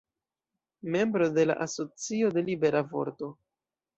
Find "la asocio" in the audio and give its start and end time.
1.45-2.31